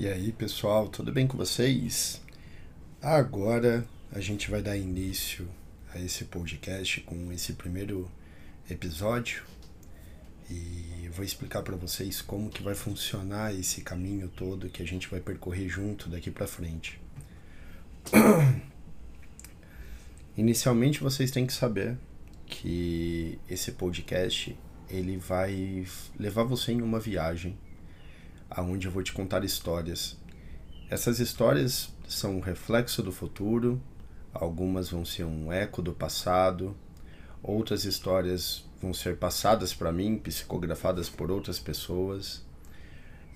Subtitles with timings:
[0.00, 2.22] E aí, pessoal, tudo bem com vocês?
[3.02, 5.48] Agora a gente vai dar início
[5.92, 8.08] a esse podcast com esse primeiro
[8.70, 9.42] episódio
[10.48, 15.08] e vou explicar para vocês como que vai funcionar esse caminho todo que a gente
[15.08, 17.00] vai percorrer junto daqui para frente.
[20.38, 21.98] Inicialmente vocês têm que saber
[22.46, 24.56] que esse podcast
[24.88, 25.84] ele vai
[26.16, 27.58] levar você em uma viagem
[28.50, 30.16] aonde eu vou te contar histórias.
[30.90, 33.80] Essas histórias são um reflexo do futuro,
[34.32, 36.76] algumas vão ser um eco do passado,
[37.42, 42.44] outras histórias vão ser passadas para mim, psicografadas por outras pessoas.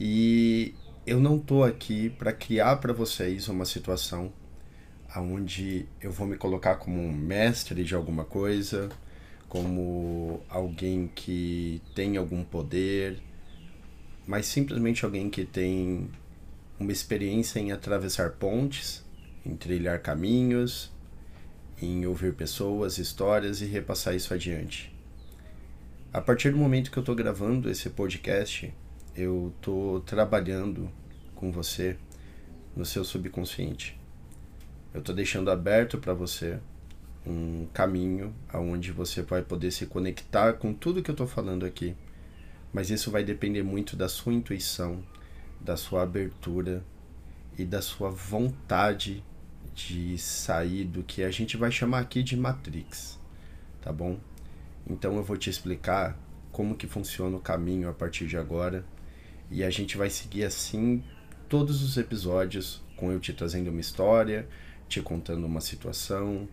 [0.01, 0.75] E
[1.07, 4.33] eu não tô aqui para criar para vocês uma situação
[5.15, 8.89] aonde eu vou me colocar como um mestre de alguma coisa,
[9.49, 13.21] como alguém que tem algum poder,
[14.27, 16.09] mas simplesmente alguém que tem
[16.79, 19.05] uma experiência em atravessar pontes,
[19.45, 20.93] em trilhar caminhos,
[21.81, 24.95] em ouvir pessoas, histórias e repassar isso adiante.
[26.13, 28.73] A partir do momento que eu estou gravando esse podcast,
[29.17, 30.91] eu estou trabalhando
[31.35, 31.97] com você
[32.77, 33.99] no seu subconsciente.
[34.95, 36.59] Eu estou deixando aberto para você
[37.27, 41.97] um caminho aonde você vai poder se conectar com tudo que eu estou falando aqui
[42.73, 45.05] mas isso vai depender muito da sua intuição,
[45.61, 46.83] da sua abertura
[47.59, 49.23] e da sua vontade
[49.75, 53.19] de sair do que a gente vai chamar aqui de Matrix,
[53.81, 54.19] tá bom?
[54.87, 56.19] Então eu vou te explicar
[56.51, 58.85] como que funciona o caminho a partir de agora
[59.51, 61.03] e a gente vai seguir assim
[61.49, 64.49] todos os episódios com eu te trazendo uma história,
[64.89, 66.49] te contando uma situação,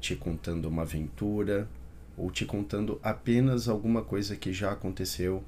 [0.00, 1.68] te contando uma aventura
[2.16, 5.44] ou te contando apenas alguma coisa que já aconteceu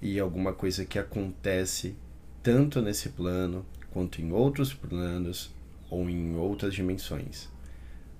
[0.00, 1.96] e alguma coisa que acontece
[2.42, 5.52] tanto nesse plano quanto em outros planos
[5.90, 7.48] ou em outras dimensões.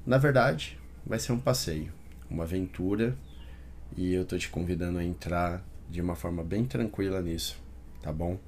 [0.05, 1.93] Na verdade, vai ser um passeio,
[2.29, 3.17] uma aventura,
[3.97, 7.59] e eu tô te convidando a entrar de uma forma bem tranquila nisso,
[8.03, 8.39] tá bom?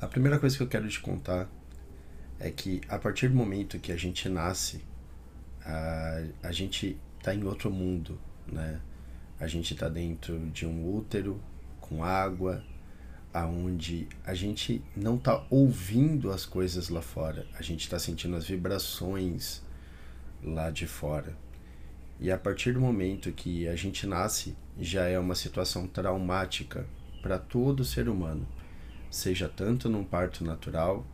[0.00, 1.48] A primeira coisa que eu quero te contar
[2.38, 4.82] é que a partir do momento que a gente nasce,
[5.64, 8.80] a, a gente tá em outro mundo, né?
[9.38, 11.40] A gente tá dentro de um útero
[11.94, 12.62] com água,
[13.32, 18.46] aonde a gente não está ouvindo as coisas lá fora, a gente está sentindo as
[18.46, 19.62] vibrações
[20.42, 21.36] lá de fora.
[22.18, 26.86] E a partir do momento que a gente nasce, já é uma situação traumática
[27.22, 28.46] para todo ser humano,
[29.10, 31.06] seja tanto num parto natural,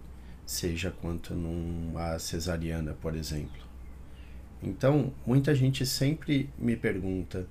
[0.46, 3.60] seja quanto numa cesariana, por exemplo.
[4.62, 7.46] Então, muita gente sempre me pergunta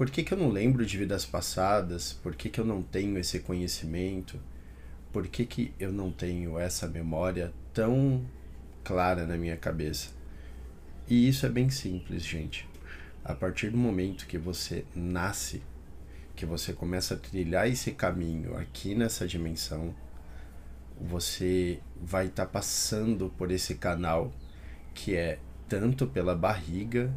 [0.00, 2.14] por que, que eu não lembro de vidas passadas?
[2.14, 4.40] Por que, que eu não tenho esse conhecimento?
[5.12, 8.24] Por que, que eu não tenho essa memória tão
[8.82, 10.08] clara na minha cabeça?
[11.06, 12.66] E isso é bem simples, gente.
[13.22, 15.62] A partir do momento que você nasce,
[16.34, 19.94] que você começa a trilhar esse caminho aqui nessa dimensão,
[20.98, 24.32] você vai estar tá passando por esse canal
[24.94, 27.12] que é tanto pela barriga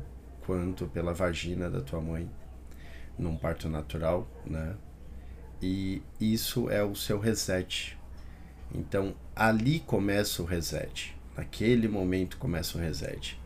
[0.46, 2.30] quanto pela vagina da tua mãe
[3.18, 4.75] num parto natural, né?
[5.62, 7.97] E isso é o seu reset.
[8.74, 11.16] Então ali começa o reset.
[11.38, 13.40] Naquele momento começa o reset.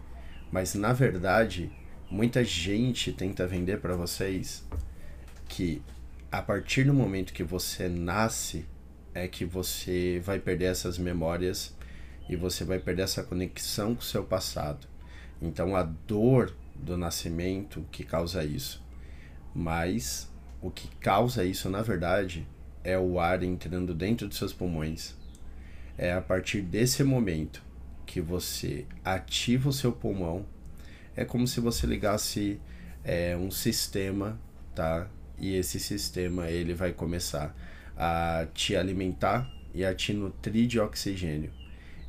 [0.51, 1.72] Mas na verdade,
[2.09, 4.66] muita gente tenta vender para vocês
[5.47, 5.81] que
[6.31, 8.66] a partir do momento que você nasce
[9.13, 11.75] é que você vai perder essas memórias
[12.29, 14.88] e você vai perder essa conexão com o seu passado.
[15.41, 18.84] Então a dor do nascimento que causa isso.
[19.59, 20.31] Mas
[20.62, 22.47] o que causa isso, na verdade,
[22.84, 25.16] é o ar entrando dentro dos seus pulmões.
[25.97, 27.63] É a partir desse momento
[28.06, 30.46] que você ativa o seu pulmão.
[31.16, 32.62] É como se você ligasse
[33.03, 34.40] é, um sistema,
[34.75, 35.07] tá?
[35.40, 37.55] E esse sistema ele vai começar
[37.97, 41.52] a te alimentar e a te nutrir de oxigênio.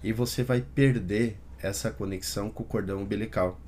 [0.04, 3.58] E você vai perder essa conexão com o cordão umbilical.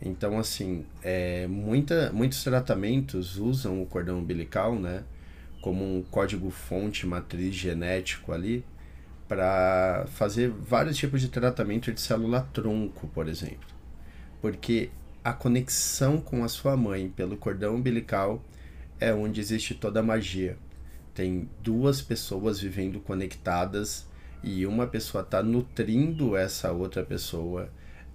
[0.00, 5.04] Então, assim, é, muita, muitos tratamentos usam o cordão umbilical, né?
[5.60, 8.64] Como um código-fonte matriz genético ali,
[9.26, 13.68] para fazer vários tipos de tratamento de célula-tronco, por exemplo.
[14.40, 14.90] Porque
[15.24, 18.42] a conexão com a sua mãe pelo cordão umbilical
[19.00, 20.56] é onde existe toda a magia.
[21.14, 24.06] Tem duas pessoas vivendo conectadas
[24.42, 27.70] e uma pessoa está nutrindo essa outra pessoa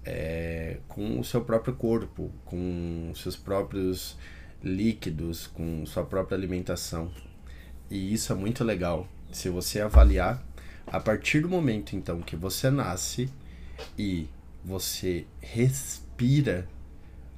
[0.06, 4.18] é, com o seu próprio corpo, com seus próprios
[4.64, 7.12] líquidos, com sua própria alimentação.
[7.90, 9.08] E isso é muito legal.
[9.32, 10.44] Se você avaliar,
[10.88, 13.30] A partir do momento então que você nasce
[13.98, 14.28] e
[14.64, 16.68] você respira,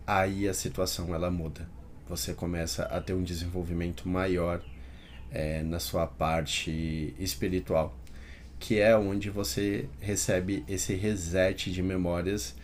[0.07, 1.67] aí a situação ela muda.
[2.09, 4.59] Você começa a ter um desenvolvimento maior
[5.31, 7.95] é, na sua parte espiritual,
[8.63, 12.55] que é onde você recebe esse reset de memórias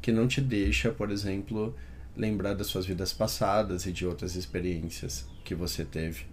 [0.00, 1.74] que não te deixa, por exemplo,
[2.16, 6.26] lembrar das suas vidas passadas e de outras experiências que você teve.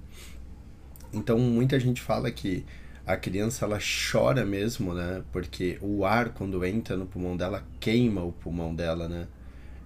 [1.11, 2.63] Então, muita gente fala que
[3.03, 3.79] a criança ela
[4.11, 5.23] chora mesmo, né?
[5.31, 9.27] Porque o ar quando entra no pulmão dela queima o pulmão dela, né?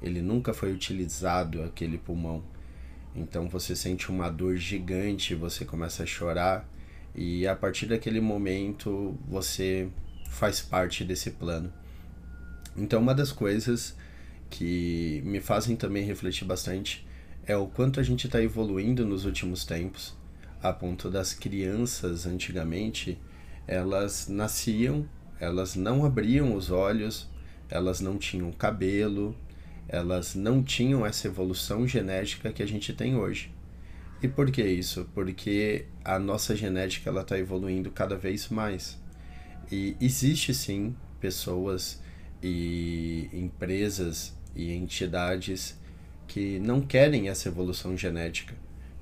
[0.04, 2.44] Ele nunca foi utilizado aquele pulmão.
[3.16, 6.70] Então você sente uma dor gigante, você começa a chorar
[7.16, 9.90] e a partir daquele momento você
[10.30, 11.72] faz parte desse plano.
[12.76, 13.96] Então uma das coisas
[14.50, 17.08] que me fazem também refletir bastante
[17.46, 20.18] é o quanto a gente está evoluindo nos últimos tempos
[20.62, 23.18] a ponto das crianças antigamente
[23.66, 25.08] elas nasciam,
[25.40, 27.30] elas não abriam os olhos,
[27.70, 29.36] elas não tinham cabelo,
[29.88, 33.52] elas não tinham essa evolução genética que a gente tem hoje.
[34.22, 35.10] E por que isso?
[35.14, 39.00] Porque a nossa genética ela está evoluindo cada vez mais.
[39.72, 42.02] E existe sim pessoas
[42.42, 45.80] e empresas e entidades
[46.28, 48.56] que não querem essa evolução genética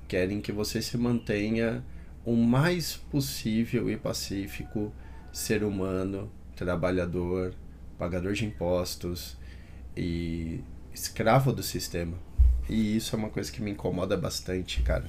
[0.08, 1.84] querem que você se mantenha
[2.24, 4.92] o mais possível e pacífico
[5.30, 7.54] ser humano, trabalhador,
[7.98, 9.36] pagador de impostos
[9.94, 10.60] e
[10.92, 12.16] escravo do sistema.
[12.68, 15.06] E isso é uma coisa que me incomoda bastante, cara.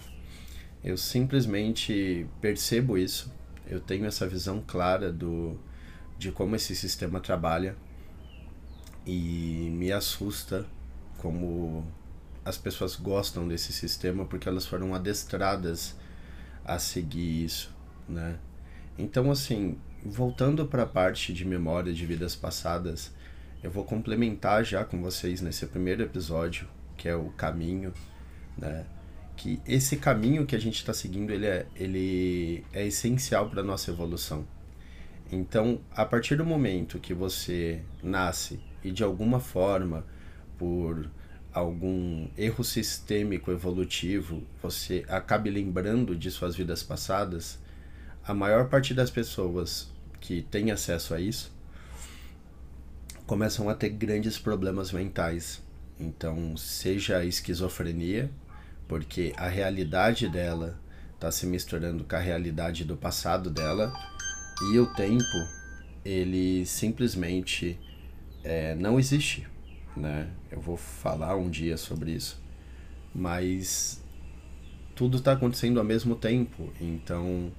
[0.84, 3.32] Eu simplesmente percebo isso,
[3.68, 5.60] eu tenho essa visão clara do
[6.18, 7.78] de como esse sistema trabalha
[9.06, 10.66] e me assusta
[11.18, 11.86] como
[12.44, 15.96] as pessoas gostam desse sistema porque elas foram adestradas
[16.66, 17.74] a seguir isso,
[18.08, 18.38] né?
[18.98, 23.14] Então, assim, voltando para a parte de memória de vidas passadas,
[23.64, 26.68] eu vou complementar já com vocês nesse primeiro episódio,
[27.00, 27.94] que é o caminho,
[28.58, 28.86] né?
[29.38, 33.90] Que esse caminho que a gente está seguindo, ele é, ele é essencial para nossa
[33.90, 34.46] evolução.
[35.32, 40.06] Então, a partir do momento que você nasce e de alguma forma,
[40.58, 41.10] por
[41.54, 47.60] algum erro sistêmico evolutivo, você acabe lembrando de suas vidas passadas,
[48.28, 51.58] a maior parte das pessoas que tem acesso a isso
[53.26, 55.62] começam a ter grandes problemas mentais.
[56.00, 58.32] Então, seja a esquizofrenia,
[58.88, 60.80] porque a realidade dela
[61.16, 63.94] está se misturando com a realidade do passado dela,
[64.72, 65.24] e o tempo,
[66.06, 67.80] ele simplesmente
[68.44, 69.46] é, não existe
[70.00, 70.30] né?
[70.50, 72.42] Eu vou falar um dia sobre isso.
[73.14, 74.04] Mas
[74.96, 77.52] tudo está acontecendo ao mesmo tempo, então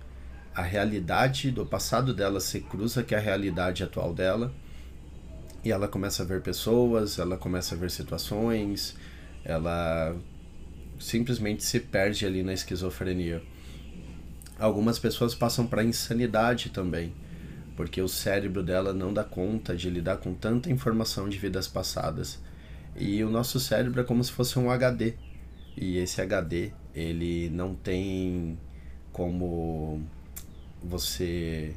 [0.55, 4.53] a realidade do passado dela se cruza com a realidade atual dela
[5.65, 8.97] e ela começa a ver pessoas, ela começa a ver situações,
[9.45, 10.17] ela
[10.99, 13.43] simplesmente se perde ali na esquizofrenia.
[14.59, 17.15] Algumas pessoas passam para insanidade também
[17.81, 22.39] porque o cérebro dela não dá conta de lidar com tanta informação de vidas passadas.
[22.95, 25.15] E o nosso cérebro é como se fosse um HD.
[25.79, 28.59] E esse HD, ele não tem
[29.15, 30.03] como
[30.83, 31.75] você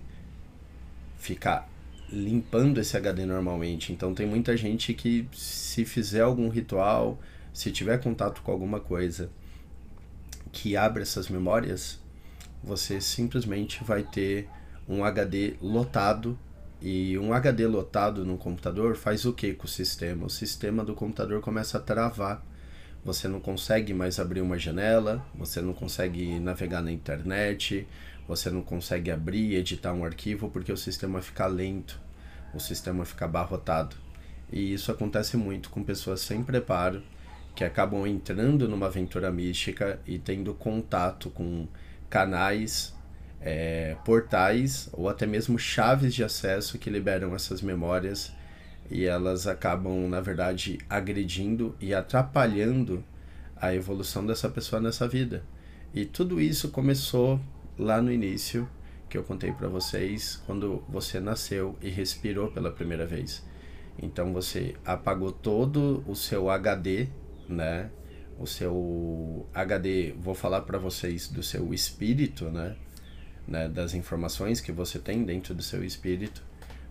[1.17, 1.69] ficar
[2.13, 3.91] limpando esse HD normalmente.
[3.91, 7.19] Então tem muita gente que se fizer algum ritual,
[7.51, 9.29] se tiver contato com alguma coisa
[10.51, 11.99] que abre essas memórias,
[12.63, 14.47] você simplesmente vai ter
[14.87, 16.37] um HD lotado
[16.81, 20.25] e um HD lotado no computador faz o que com o sistema?
[20.25, 22.45] O sistema do computador começa a travar.
[23.03, 27.87] Você não consegue mais abrir uma janela, você não consegue navegar na internet,
[28.27, 31.99] você não consegue abrir e editar um arquivo porque o sistema fica lento,
[32.53, 33.95] o sistema fica abarrotado.
[34.51, 37.01] E isso acontece muito com pessoas sem preparo
[37.55, 41.67] que acabam entrando numa aventura mística e tendo contato com
[42.09, 42.95] canais
[43.41, 48.31] é, portais ou até mesmo chaves de acesso que liberam essas memórias
[48.89, 53.03] e elas acabam, na verdade, agredindo e atrapalhando
[53.55, 55.43] a evolução dessa pessoa nessa vida.
[55.93, 57.39] E tudo isso começou
[57.77, 58.67] lá no início,
[59.13, 63.45] que eu contei para vocês, quando você nasceu e respirou pela primeira vez.
[64.01, 67.09] Então você apagou todo o seu HD,
[67.47, 67.91] né?
[68.39, 72.75] O seu HD, vou falar para vocês do seu espírito, né?
[73.47, 76.43] né, das informações que você tem dentro do seu espírito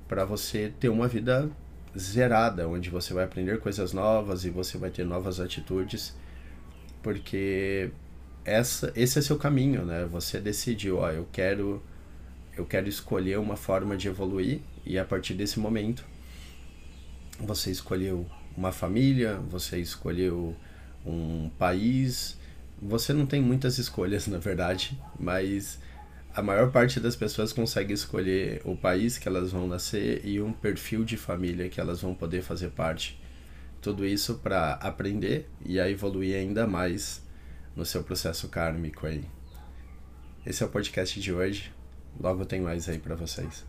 [0.07, 1.51] para você ter uma vida
[1.99, 6.17] zerada, onde você vai aprender coisas novas e você vai ter novas atitudes,
[7.03, 7.91] porque
[8.45, 10.05] essa, esse é seu caminho, né?
[10.05, 11.83] Você decidiu, ó, eu quero
[12.57, 16.05] eu quero escolher uma forma de evoluir e a partir desse momento
[17.39, 20.55] você escolheu uma família, você escolheu
[21.05, 22.39] um país,
[22.81, 25.79] você não tem muitas escolhas na verdade, mas
[26.35, 30.53] a maior parte das pessoas consegue escolher o país que elas vão nascer e um
[30.53, 33.21] perfil de família que elas vão poder fazer parte.
[33.83, 37.23] Tudo isso para aprender e a evoluir ainda mais
[37.77, 39.25] no seu processo kármico aí.
[40.47, 41.73] Esse é o podcast de hoje.
[42.21, 43.65] Logo tem mais aí para vocês.